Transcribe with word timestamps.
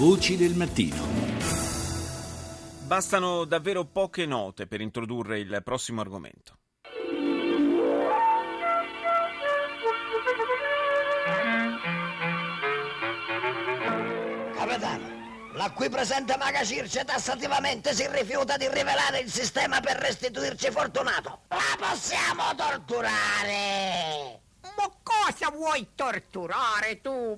Voci 0.00 0.38
del 0.38 0.54
mattino. 0.54 0.96
Bastano 2.86 3.44
davvero 3.44 3.84
poche 3.84 4.24
note 4.24 4.66
per 4.66 4.80
introdurre 4.80 5.40
il 5.40 5.60
prossimo 5.62 6.00
argomento. 6.00 6.56
Capitano, 14.54 15.52
la 15.52 15.70
qui 15.72 15.90
presente 15.90 16.34
Maga 16.38 16.64
Circe 16.64 17.04
tassativamente 17.04 17.92
si 17.92 18.06
rifiuta 18.08 18.56
di 18.56 18.68
rivelare 18.68 19.18
il 19.18 19.30
sistema 19.30 19.80
per 19.80 19.98
restituirci 19.98 20.70
Fortunato. 20.70 21.40
La 21.48 21.76
possiamo 21.78 22.54
torturare! 22.56 24.40
Ma 24.62 24.90
cosa 25.02 25.50
vuoi 25.50 25.88
torturare 25.94 27.02
tu? 27.02 27.36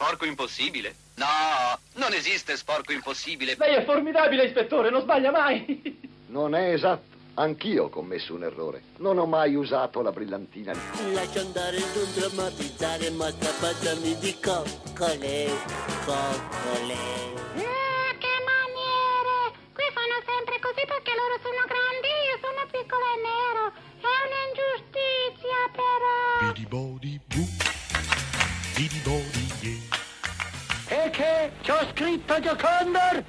Sporco 0.00 0.24
impossibile? 0.24 0.94
No, 1.16 1.78
non 1.96 2.14
esiste 2.14 2.56
sporco 2.56 2.90
impossibile. 2.90 3.54
Lei 3.58 3.74
è 3.74 3.84
formidabile, 3.84 4.44
ispettore, 4.46 4.88
non 4.88 5.02
sbaglia 5.02 5.30
mai. 5.30 6.08
Non 6.30 6.54
è 6.54 6.72
esatto. 6.72 7.18
Anch'io 7.34 7.84
ho 7.84 7.88
commesso 7.88 8.34
un 8.34 8.44
errore. 8.44 8.82
Non 8.98 9.18
ho 9.18 9.26
mai 9.26 9.56
usato 9.56 10.00
la 10.00 10.12
brillantina. 10.12 10.72
Lascio 11.12 11.40
andare 11.40 11.78
non 11.80 12.12
drammatizzare, 12.14 13.10
ma 13.10 13.30
tapatami 13.32 14.16
di 14.20 14.36
coccole, 14.40 15.48
coccole. 16.06 17.29
C'ho 32.30 32.36
scritto 32.36 32.40
Giocondor? 32.40 33.24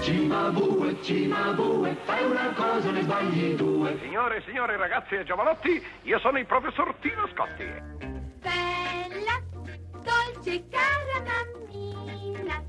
Cimabue, 0.00 0.96
Cimabue, 1.02 1.96
fai 2.04 2.24
una 2.24 2.54
cosa 2.54 2.90
ne 2.90 3.02
sbagli 3.02 3.54
due. 3.54 3.98
Signore 4.00 4.38
e 4.38 4.42
signori, 4.46 4.76
ragazzi 4.76 5.14
e 5.14 5.24
giovanotti, 5.24 5.84
io 6.04 6.18
sono 6.20 6.38
il 6.38 6.46
professor 6.46 6.94
Tino 7.00 7.28
Scotti. 7.34 7.64
Bella, 8.40 9.42
dolce, 9.92 10.64
cara 10.70 11.22
mammina, 11.26 12.64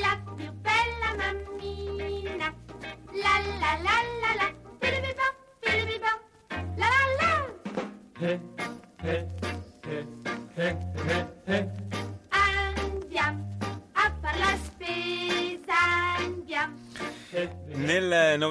la 0.00 0.18
più 0.34 0.50
bella 0.50 1.14
mammina. 1.18 2.54
La 3.12 3.38
la 3.58 3.76
la 3.82 4.00
la 4.22 4.34
la, 4.34 4.50
piribibo, 4.78 5.26
piribibo, 5.60 6.08
la 6.76 6.88
la 7.18 7.36
la. 9.02 9.39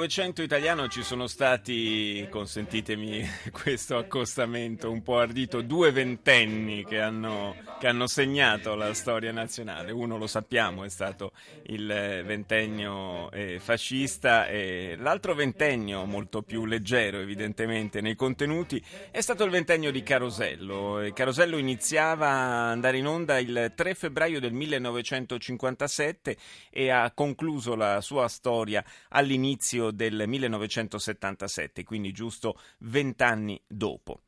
Novecento 0.10 0.42
italiano 0.42 0.88
ci 0.88 1.04
sono 1.04 1.28
stati, 1.28 2.28
consentitemi 2.32 3.24
questo 3.54 3.96
accostamento 3.96 4.90
un 4.90 5.04
po' 5.04 5.20
ardito, 5.20 5.62
due 5.62 5.92
ventenni 5.92 6.84
che 6.84 7.00
hanno, 7.00 7.56
che 7.80 7.86
hanno 7.86 8.08
segnato 8.08 8.74
la 8.74 8.96
storia 8.96 9.32
nazionale. 9.32 9.92
Uno 9.92 10.18
lo 10.18 10.26
sappiamo, 10.26 10.84
è 10.84 10.90
stato 10.90 11.34
il 11.68 11.86
ventennio 12.26 13.30
eh, 13.30 13.60
fascista 13.60 14.48
e 14.48 14.96
l'altro 14.98 15.36
ventennio, 15.36 16.04
molto 16.06 16.42
più 16.42 16.66
leggero 16.66 17.20
evidentemente 17.20 18.02
nei 18.02 18.16
contenuti, 18.16 18.84
è 19.12 19.22
stato 19.22 19.44
il 19.44 19.52
ventennio 19.52 19.92
di 19.92 20.02
Carosello. 20.02 21.08
Carosello 21.14 21.60
iniziava 21.60 22.30
a 22.30 22.72
andare 22.72 22.98
in 22.98 23.06
onda 23.06 23.38
il 23.38 23.74
3 23.76 23.94
febbraio 23.94 24.40
del 24.40 24.54
1957 24.54 26.36
e 26.72 26.90
ha 26.90 27.12
concluso 27.12 27.76
la 27.76 28.02
sua 28.02 28.28
storia 28.28 28.84
all'inizio 29.10 29.92
del 30.00 30.24
1977, 30.26 31.84
quindi 31.84 32.14
giusto 32.14 32.58
vent'anni 32.80 33.62
dopo. 33.68 34.22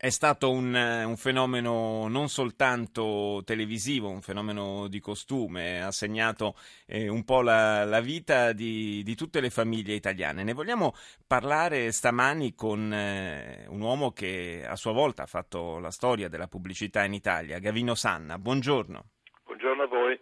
È 0.00 0.10
stato 0.10 0.52
un, 0.52 0.72
un, 0.72 1.16
fenomeno 1.16 2.06
non 2.06 2.28
soltanto 2.28 3.42
televisivo, 3.44 4.08
un 4.08 4.20
fenomeno 4.20 4.86
di 4.86 5.00
costume, 5.00 5.82
ha 5.82 5.90
segnato 5.90 6.54
eh, 6.86 7.08
un 7.08 7.24
po' 7.24 7.42
la, 7.42 7.84
la 7.84 7.98
vita 7.98 8.52
di, 8.52 9.02
di, 9.02 9.16
tutte 9.16 9.40
le 9.40 9.50
famiglie 9.50 9.94
italiane. 9.94 10.44
Ne 10.44 10.52
vogliamo 10.52 10.94
parlare 11.26 11.90
stamani 11.90 12.54
con 12.54 12.92
eh, 12.92 13.66
un 13.70 13.80
uomo 13.80 14.12
che 14.12 14.64
a 14.64 14.76
sua 14.76 14.92
volta 14.92 15.24
ha 15.24 15.26
fatto 15.26 15.80
la 15.80 15.90
storia 15.90 16.28
della 16.28 16.46
pubblicità 16.46 17.02
in 17.02 17.14
Italia, 17.14 17.58
Gavino 17.58 17.96
Sanna. 17.96 18.38
Buongiorno. 18.38 19.04
Buongiorno 19.46 19.82
a 19.82 19.86
voi. 19.88 20.20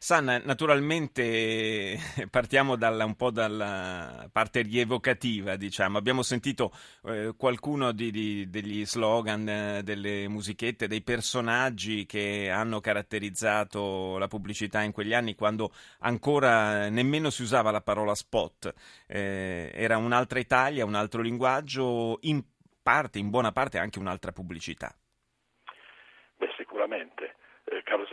Sanna, 0.00 0.38
naturalmente 0.38 1.98
partiamo 2.30 2.76
dalla, 2.76 3.04
un 3.04 3.16
po' 3.16 3.32
dalla 3.32 4.28
parte 4.30 4.62
rievocativa, 4.62 5.56
diciamo. 5.56 5.98
Abbiamo 5.98 6.22
sentito 6.22 6.72
eh, 7.04 7.34
qualcuno 7.36 7.90
di, 7.90 8.12
di, 8.12 8.48
degli 8.48 8.86
slogan, 8.86 9.48
eh, 9.48 9.82
delle 9.82 10.28
musichette, 10.28 10.86
dei 10.86 11.02
personaggi 11.02 12.06
che 12.06 12.48
hanno 12.48 12.78
caratterizzato 12.78 14.18
la 14.18 14.28
pubblicità 14.28 14.82
in 14.82 14.92
quegli 14.92 15.14
anni 15.14 15.34
quando 15.34 15.72
ancora 16.00 16.88
nemmeno 16.88 17.28
si 17.30 17.42
usava 17.42 17.72
la 17.72 17.80
parola 17.80 18.14
spot. 18.14 18.72
Eh, 19.08 19.72
era 19.74 19.96
un'altra 19.96 20.38
Italia, 20.38 20.84
un 20.84 20.94
altro 20.94 21.22
linguaggio, 21.22 22.18
in 22.22 22.40
parte, 22.80 23.18
in 23.18 23.30
buona 23.30 23.50
parte 23.50 23.78
anche 23.78 23.98
un'altra 23.98 24.30
pubblicità. 24.30 24.94
Beh, 26.36 26.54
sicuramente. 26.56 27.34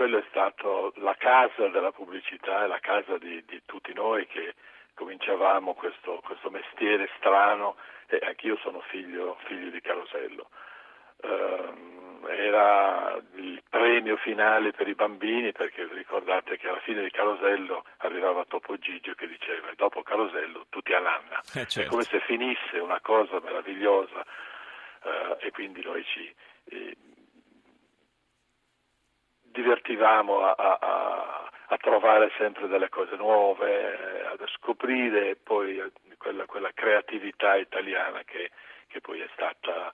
Carosello 0.05 0.17
è 0.19 0.23
stato 0.29 0.93
la 0.97 1.16
casa 1.16 1.67
della 1.69 1.91
pubblicità 1.91 2.63
e 2.63 2.67
la 2.67 2.79
casa 2.79 3.17
di, 3.17 3.43
di 3.45 3.61
tutti 3.66 3.93
noi 3.93 4.27
che 4.27 4.53
cominciavamo 4.93 5.73
questo, 5.73 6.21
questo, 6.23 6.49
mestiere 6.49 7.09
strano 7.17 7.75
e 8.07 8.19
anch'io 8.23 8.57
sono 8.57 8.81
figlio, 8.81 9.38
figlio 9.45 9.69
di 9.71 9.81
Carosello. 9.81 10.49
Uh, 11.17 12.27
era 12.27 13.17
il 13.35 13.63
premio 13.67 14.17
finale 14.17 14.71
per 14.71 14.88
i 14.88 14.95
bambini 14.95 15.51
perché 15.51 15.88
ricordate 15.91 16.57
che 16.57 16.67
alla 16.67 16.81
fine 16.81 17.01
di 17.01 17.09
Carosello 17.09 17.83
arrivava 17.97 18.45
Topo 18.45 18.77
Gigio 18.77 19.13
che 19.13 19.27
diceva 19.27 19.72
dopo 19.75 20.03
Carosello 20.03 20.66
tutti 20.69 20.93
a 20.93 20.99
nanna. 20.99 21.41
Eh, 21.55 21.66
certo. 21.66 21.81
È 21.81 21.85
come 21.85 22.03
se 22.03 22.19
finisse 22.22 22.77
una 22.77 22.99
cosa 23.01 23.39
meravigliosa 23.39 24.19
uh, 24.19 25.37
e 25.39 25.49
quindi 25.51 25.81
noi 25.83 26.03
ci... 26.05 26.35
Eh, 26.66 26.97
divertivamo 29.55 30.41
a, 30.41 30.53
a, 30.57 31.49
a, 31.67 31.77
trovare 31.77 32.29
sempre 32.38 32.67
delle 32.67 32.89
cose 32.89 33.16
nuove, 33.16 34.25
a 34.25 34.35
scoprire 34.57 35.38
poi 35.41 35.81
quella, 36.17 36.45
quella 36.45 36.71
creatività 36.73 37.55
italiana 37.55 38.21
che, 38.25 38.51
che, 38.88 38.99
poi 38.99 39.21
è 39.21 39.29
stata 39.33 39.93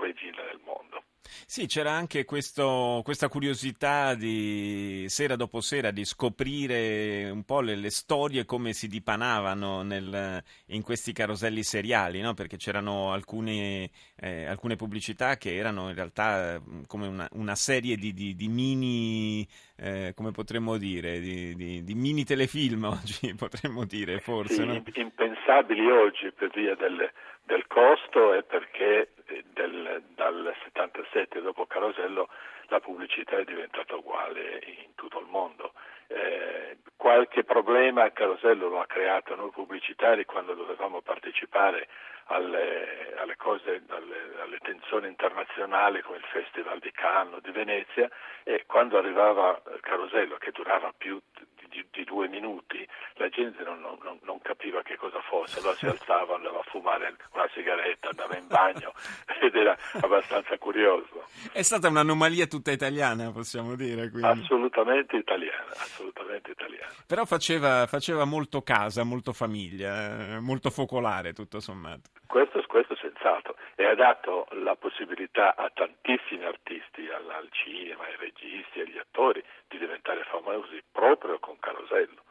regina 0.00 0.42
del 0.50 0.60
mondo. 0.64 1.02
Sì, 1.46 1.66
c'era 1.66 1.92
anche 1.92 2.24
questo, 2.24 3.00
questa 3.04 3.28
curiosità 3.28 4.14
di 4.14 5.06
sera 5.08 5.36
dopo 5.36 5.60
sera 5.60 5.90
di 5.90 6.04
scoprire 6.04 7.28
un 7.30 7.44
po' 7.44 7.60
le, 7.60 7.74
le 7.74 7.90
storie 7.90 8.44
come 8.44 8.72
si 8.72 8.86
dipanavano 8.86 9.82
nel, 9.82 10.42
in 10.66 10.82
questi 10.82 11.12
caroselli 11.12 11.62
seriali, 11.62 12.20
no? 12.20 12.34
perché 12.34 12.56
c'erano 12.56 13.12
alcune, 13.12 13.90
eh, 14.16 14.46
alcune, 14.46 14.76
pubblicità 14.76 15.36
che 15.36 15.54
erano 15.56 15.88
in 15.88 15.94
realtà 15.94 16.60
come 16.86 17.06
una, 17.06 17.28
una 17.32 17.54
serie 17.54 17.96
di, 17.96 18.12
di, 18.12 18.34
di 18.34 18.48
mini, 18.48 19.46
eh, 19.76 20.12
come 20.14 20.30
potremmo 20.30 20.76
dire, 20.76 21.18
di, 21.20 21.54
di, 21.54 21.94
mini 21.94 22.24
telefilm 22.24 22.84
oggi, 22.92 23.34
potremmo 23.34 23.84
dire 23.84 24.18
forse. 24.18 24.54
Sì, 24.54 24.64
no? 24.64 24.82
impensabili 24.94 25.90
oggi 25.90 26.30
per 26.32 26.50
via 26.50 26.74
del, 26.74 27.10
del 27.44 27.66
costo 27.66 28.34
e 28.34 28.42
perché 28.42 29.12
del, 29.58 30.02
dal 30.14 30.54
77 30.62 31.40
dopo 31.40 31.66
Carosello 31.66 32.28
la 32.68 32.78
pubblicità 32.80 33.36
è 33.36 33.44
diventata 33.44 33.96
uguale 33.96 34.62
in 34.64 34.94
tutto 34.94 35.18
il 35.18 35.26
mondo. 35.26 35.72
Eh, 36.06 36.78
qualche 36.96 37.44
problema 37.44 38.10
Carosello 38.12 38.68
lo 38.68 38.80
ha 38.80 38.86
creato 38.86 39.34
noi 39.34 39.50
pubblicitari 39.50 40.24
quando 40.24 40.54
dovevamo 40.54 41.00
partecipare 41.00 41.88
alle, 42.26 43.14
alle 43.16 43.36
cose, 43.36 43.82
alle, 43.88 44.40
alle 44.40 44.58
tensioni 44.58 45.08
internazionali 45.08 46.02
come 46.02 46.18
il 46.18 46.24
Festival 46.24 46.78
di 46.78 46.92
Cannes, 46.92 47.40
di 47.40 47.50
Venezia 47.50 48.08
e 48.44 48.64
quando 48.66 48.98
arrivava 48.98 49.60
Carosello 49.80 50.36
che 50.36 50.52
durava 50.52 50.92
più 50.96 51.20
di, 51.68 51.84
di 51.90 52.04
due 52.04 52.28
minuti 52.28 52.86
la 53.14 53.28
gente 53.28 53.62
non, 53.62 53.80
non, 53.80 54.18
non, 54.22 54.40
capiva 54.40 54.82
che 54.82 54.96
cosa 54.96 55.20
fosse, 55.20 55.58
allora 55.58 55.74
si 55.74 55.86
alzava, 55.86 56.36
andava 56.36 56.60
a 56.60 56.64
fumare 56.64 57.16
una 57.32 57.48
sigaretta, 57.52 58.10
andava 58.10 58.36
in 58.36 58.46
bagno 58.46 58.92
ed 59.40 59.54
era 59.54 59.76
abbastanza 60.00 60.56
curioso. 60.58 61.24
È 61.52 61.62
stata 61.62 61.88
un'anomalia 61.88 62.46
tutta 62.46 62.70
italiana, 62.70 63.30
possiamo 63.32 63.74
dire. 63.74 64.10
Quindi. 64.10 64.26
Assolutamente 64.26 65.16
italiana, 65.16 65.70
assolutamente 65.70 66.50
italiana. 66.50 66.92
Però 67.06 67.24
faceva, 67.24 67.86
faceva 67.86 68.24
molto 68.24 68.62
casa, 68.62 69.02
molto 69.04 69.32
famiglia, 69.32 70.36
eh, 70.36 70.40
molto 70.40 70.70
focolare 70.70 71.32
tutto 71.32 71.60
sommato. 71.60 72.10
Questo, 72.26 72.62
questo 72.66 72.94
senz'altro. 72.96 73.56
e 73.74 73.84
ha 73.84 73.94
dato 73.94 74.46
la 74.50 74.76
possibilità 74.76 75.56
a 75.56 75.70
tantissimi 75.72 76.44
artisti, 76.44 77.08
al, 77.08 77.28
al 77.30 77.48
cinema, 77.50 78.04
ai 78.04 78.16
registi, 78.18 78.80
agli 78.80 78.98
attori 78.98 79.42
di 79.68 79.78
diventare 79.78 80.24
famosi 80.24 80.82
proprio 80.90 81.38
con 81.38 81.58
Carosello. 81.58 82.22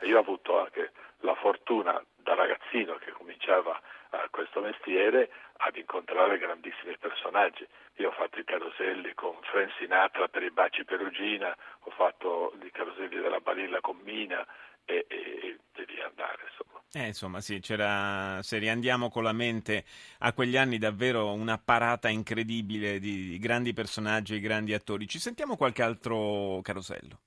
E 0.00 0.06
io 0.06 0.16
ho 0.16 0.20
avuto 0.48 0.60
anche 0.60 0.92
la 1.20 1.34
fortuna 1.34 2.02
da 2.16 2.34
ragazzino 2.34 2.96
che 2.96 3.12
cominciava 3.12 3.80
uh, 4.10 4.16
questo 4.30 4.60
mestiere 4.60 5.30
ad 5.58 5.76
incontrare 5.76 6.38
grandissimi 6.38 6.96
personaggi. 6.98 7.66
Io 7.96 8.08
ho 8.08 8.12
fatto 8.12 8.38
i 8.38 8.44
caroselli 8.44 9.12
con 9.14 9.36
Frank 9.42 9.72
Sinatra 9.78 10.28
per 10.28 10.42
i 10.42 10.50
baci 10.50 10.84
Perugina, 10.84 11.54
ho 11.80 11.90
fatto 11.90 12.54
i 12.62 12.70
caroselli 12.70 13.20
della 13.20 13.40
Balilla 13.40 13.80
con 13.80 13.98
Mina 14.04 14.46
e, 14.84 15.04
e, 15.08 15.58
e 15.72 15.84
via 15.84 16.06
andare. 16.06 16.42
Insomma. 16.48 16.80
Eh, 16.92 17.06
insomma, 17.06 17.40
sì, 17.40 17.60
c'era, 17.60 18.40
se 18.42 18.58
riandiamo 18.58 19.10
con 19.10 19.24
la 19.24 19.32
mente 19.32 19.84
a 20.20 20.32
quegli 20.32 20.56
anni, 20.56 20.78
davvero 20.78 21.32
una 21.32 21.58
parata 21.58 22.08
incredibile 22.08 22.98
di, 22.98 23.30
di 23.30 23.38
grandi 23.38 23.72
personaggi 23.72 24.36
e 24.36 24.40
grandi 24.40 24.72
attori. 24.72 25.08
Ci 25.08 25.18
sentiamo 25.18 25.56
qualche 25.56 25.82
altro 25.82 26.60
carosello. 26.62 27.18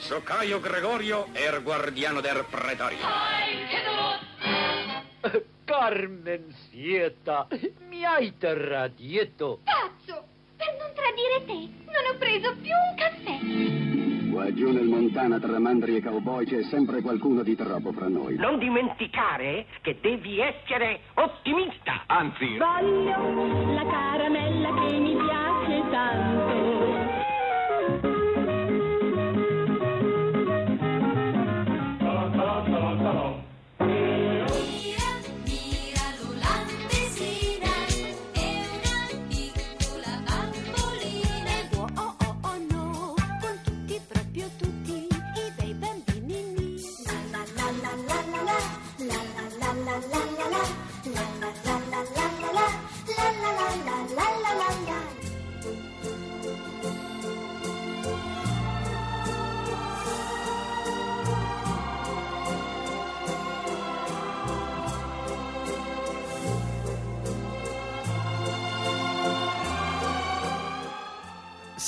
Ave, 0.00 0.06
so 0.06 0.22
Caio 0.22 0.60
Gregorio, 0.60 1.26
er 1.32 1.62
guardiano 1.62 2.20
del 2.20 2.44
pretorio. 2.50 2.98
Carmen 5.64 6.52
Sieta, 6.68 7.46
mi 7.88 8.04
hai 8.04 8.36
tradito. 8.38 9.60
Cazzo! 9.64 10.24
Per 10.56 10.76
non 10.78 10.90
tradire 10.94 11.44
te, 11.46 11.68
non 11.86 12.04
ho 12.10 12.18
preso 12.18 12.54
più 12.60 12.72
un 12.72 12.94
caffè. 12.96 14.30
Qua 14.30 14.52
giù 14.52 14.72
nel 14.72 14.86
Montana 14.86 15.38
tra 15.38 15.58
mandri 15.58 15.96
e 15.96 16.02
cowboy 16.02 16.44
c'è 16.44 16.62
sempre 16.64 17.00
qualcuno 17.02 17.42
di 17.42 17.54
troppo 17.56 17.92
fra 17.92 18.08
noi. 18.08 18.36
Non 18.36 18.58
dimenticare 18.58 19.66
che 19.82 19.98
devi 20.00 20.40
essere 20.40 21.00
ottimista. 21.14 22.04
Anzi, 22.06 22.56
Voglio 22.58 23.72
la 23.72 23.86
caramella 23.86 24.86
che 24.86 24.96
mi 24.98 25.16
piace 25.16 25.90
tanto. 25.90 26.39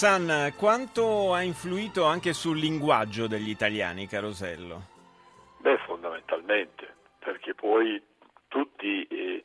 San, 0.02 0.52
quanto 0.56 1.32
ha 1.32 1.42
influito 1.42 2.02
anche 2.02 2.32
sul 2.32 2.58
linguaggio 2.58 3.28
degli 3.28 3.48
italiani, 3.48 4.08
Carosello? 4.08 4.82
Beh, 5.58 5.78
fondamentalmente, 5.86 6.91
perché 7.22 7.54
poi 7.54 8.02
tutti 8.48 9.06
eh, 9.06 9.42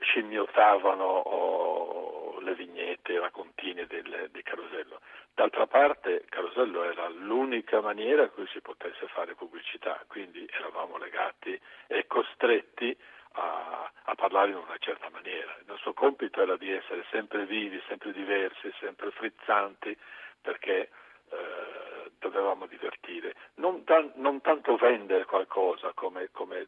scimmiottavano 0.00 1.04
oh, 1.04 2.40
le 2.40 2.54
vignette, 2.54 3.12
i 3.12 3.18
raccontini 3.18 3.86
del, 3.86 4.28
di 4.32 4.42
Carosello. 4.42 5.00
D'altra 5.34 5.66
parte 5.66 6.24
Carosello 6.28 6.82
era 6.84 7.08
l'unica 7.08 7.80
maniera 7.80 8.22
in 8.24 8.32
cui 8.32 8.46
si 8.48 8.60
potesse 8.60 9.06
fare 9.08 9.34
pubblicità, 9.34 10.02
quindi 10.08 10.46
eravamo 10.52 10.98
legati 10.98 11.58
e 11.86 12.06
costretti 12.06 12.96
a, 13.32 13.90
a, 14.04 14.14
parlare 14.14 14.50
in 14.50 14.56
una 14.56 14.76
certa 14.78 15.08
maniera. 15.10 15.56
Il 15.60 15.66
nostro 15.66 15.92
compito 15.92 16.42
era 16.42 16.56
di 16.56 16.70
essere 16.70 17.04
sempre 17.10 17.46
vivi, 17.46 17.80
sempre 17.86 18.12
diversi, 18.12 18.72
sempre 18.80 19.10
frizzanti, 19.12 19.96
perché 20.42 20.90
eh, 21.30 22.10
dovevamo 22.18 22.66
divertire. 22.66 23.34
Non, 23.54 23.84
tan- 23.84 24.12
non, 24.16 24.40
tanto 24.40 24.76
vendere 24.76 25.24
qualcosa 25.24 25.92
come, 25.94 26.30
come 26.32 26.66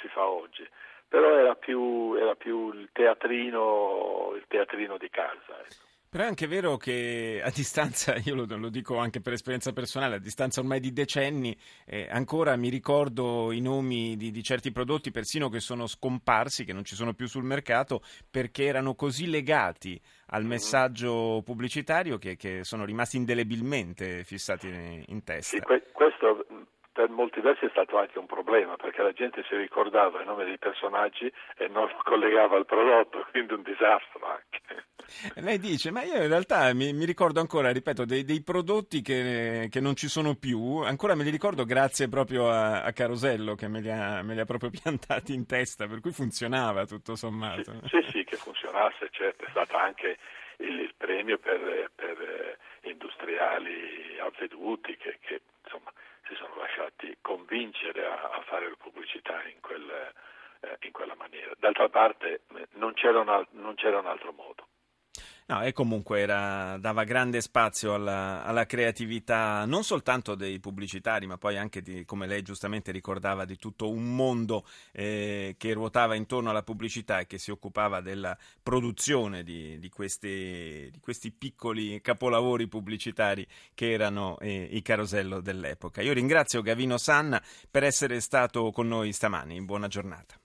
si 0.00 0.08
fa 0.08 0.26
oggi, 0.26 0.66
però 1.08 1.38
era 1.38 1.54
più, 1.54 2.14
era 2.14 2.34
più 2.34 2.72
il, 2.72 2.88
teatrino, 2.92 4.32
il 4.36 4.44
teatrino 4.48 4.96
di 4.96 5.08
casa. 5.10 5.60
Ecco. 5.60 5.86
Però 6.10 6.24
è 6.24 6.26
anche 6.26 6.46
vero 6.46 6.78
che 6.78 7.42
a 7.44 7.50
distanza, 7.54 8.16
io 8.24 8.34
lo, 8.34 8.46
lo, 8.48 8.70
dico 8.70 8.96
anche 8.96 9.20
per 9.20 9.34
esperienza 9.34 9.74
personale, 9.74 10.14
a 10.14 10.18
distanza 10.18 10.60
ormai 10.60 10.80
di 10.80 10.90
decenni, 10.90 11.54
eh, 11.84 12.08
ancora 12.10 12.56
mi 12.56 12.70
ricordo 12.70 13.52
i 13.52 13.60
nomi 13.60 14.16
di, 14.16 14.30
di, 14.30 14.42
certi 14.42 14.72
prodotti, 14.72 15.10
persino 15.10 15.50
che 15.50 15.60
sono 15.60 15.86
scomparsi, 15.86 16.64
che 16.64 16.72
non 16.72 16.84
ci 16.84 16.94
sono 16.94 17.12
più 17.12 17.26
sul 17.26 17.44
mercato, 17.44 18.00
perché 18.30 18.64
erano 18.64 18.94
così 18.94 19.28
legati 19.28 20.00
al 20.28 20.46
messaggio 20.46 21.42
pubblicitario 21.44 22.16
che, 22.16 22.36
che 22.36 22.64
sono 22.64 22.86
rimasti 22.86 23.18
indelebilmente 23.18 24.24
fissati 24.24 24.66
in, 24.66 25.04
in 25.08 25.24
testa. 25.24 25.56
Sì, 25.56 25.60
que- 25.60 25.90
questo 25.92 26.46
per 26.98 27.10
molti 27.10 27.40
versi 27.40 27.64
è 27.64 27.68
stato 27.70 27.96
anche 27.96 28.18
un 28.18 28.26
problema 28.26 28.74
perché 28.74 29.02
la 29.02 29.12
gente 29.12 29.44
si 29.48 29.54
ricordava 29.54 30.18
il 30.18 30.26
nome 30.26 30.44
dei 30.44 30.58
personaggi 30.58 31.32
e 31.56 31.68
non 31.68 31.86
lo 31.86 31.96
collegava 32.02 32.56
al 32.56 32.66
prodotto, 32.66 33.24
quindi 33.30 33.52
un 33.52 33.62
disastro 33.62 34.26
anche. 34.26 34.86
Lei 35.36 35.60
dice, 35.60 35.92
ma 35.92 36.02
io 36.02 36.20
in 36.20 36.26
realtà 36.26 36.74
mi, 36.74 36.92
mi 36.92 37.04
ricordo 37.04 37.38
ancora, 37.38 37.70
ripeto, 37.70 38.04
dei, 38.04 38.24
dei 38.24 38.42
prodotti 38.42 39.00
che, 39.00 39.68
che, 39.70 39.78
non 39.78 39.94
ci 39.94 40.08
sono 40.08 40.34
più, 40.34 40.78
ancora 40.78 41.14
me 41.14 41.22
li 41.22 41.30
ricordo 41.30 41.64
grazie 41.64 42.08
proprio 42.08 42.50
a, 42.50 42.82
a 42.82 42.92
Carosello 42.92 43.54
che 43.54 43.68
me 43.68 43.80
li, 43.80 43.92
ha, 43.92 44.20
me 44.24 44.34
li, 44.34 44.40
ha, 44.40 44.44
proprio 44.44 44.70
piantati 44.82 45.32
in 45.32 45.46
testa, 45.46 45.86
per 45.86 46.00
cui 46.00 46.10
funzionava 46.10 46.84
tutto 46.84 47.14
sommato. 47.14 47.74
Sì, 47.84 48.02
sì, 48.02 48.10
sì 48.10 48.24
che 48.24 48.36
funzionasse, 48.36 49.08
certo, 49.12 49.44
è 49.44 49.50
stato 49.50 49.76
anche 49.76 50.18
il, 50.56 50.80
il 50.80 50.94
premio 50.96 51.38
per, 51.38 51.92
per 51.94 52.20
eh, 52.20 52.90
industriali 52.90 54.18
avveduti 54.18 54.96
che, 54.96 55.18
che 55.20 55.42
insomma 55.62 55.92
si 56.28 56.34
sono 56.34 56.54
lasciati 56.56 57.16
convincere 57.22 58.06
a, 58.06 58.30
a 58.30 58.42
fare 58.42 58.70
pubblicità 58.76 59.42
in, 59.48 59.60
quel, 59.60 60.12
eh, 60.60 60.76
in, 60.80 60.92
quella 60.92 61.14
maniera. 61.14 61.52
D'altra 61.58 61.88
parte 61.88 62.42
non 62.72 62.92
c'era 62.92 63.20
un, 63.20 63.46
non 63.52 63.74
c'era 63.74 63.98
un 63.98 64.06
altro 64.06 64.32
modo. 64.32 64.66
No, 65.50 65.62
e 65.62 65.72
comunque 65.72 66.20
era, 66.20 66.76
dava 66.76 67.04
grande 67.04 67.40
spazio 67.40 67.94
alla, 67.94 68.44
alla, 68.44 68.66
creatività 68.66 69.64
non 69.64 69.82
soltanto 69.82 70.34
dei 70.34 70.60
pubblicitari, 70.60 71.26
ma 71.26 71.38
poi 71.38 71.56
anche, 71.56 71.80
di, 71.80 72.04
come 72.04 72.26
lei 72.26 72.42
giustamente 72.42 72.92
ricordava, 72.92 73.46
di 73.46 73.56
tutto 73.56 73.88
un 73.88 74.14
mondo 74.14 74.66
eh, 74.92 75.54
che 75.56 75.72
ruotava 75.72 76.16
intorno 76.16 76.50
alla 76.50 76.62
pubblicità 76.62 77.20
e 77.20 77.26
che 77.26 77.38
si 77.38 77.50
occupava 77.50 78.02
della 78.02 78.36
produzione 78.62 79.42
di, 79.42 79.78
di, 79.78 79.88
questi, 79.88 80.90
di 80.92 81.00
questi, 81.00 81.30
piccoli 81.30 81.98
capolavori 82.02 82.68
pubblicitari 82.68 83.46
che 83.72 83.90
erano 83.90 84.38
eh, 84.40 84.68
i 84.70 84.82
carosello 84.82 85.40
dell'epoca. 85.40 86.02
Io 86.02 86.12
ringrazio 86.12 86.60
Gavino 86.60 86.98
Sanna 86.98 87.42
per 87.70 87.84
essere 87.84 88.20
stato 88.20 88.70
con 88.70 88.86
noi 88.86 89.14
stamani. 89.14 89.58
Buona 89.62 89.88
giornata. 89.88 90.36